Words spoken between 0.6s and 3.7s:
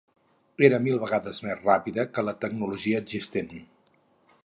Era mil vegades més ràpida que la tecnologia existent.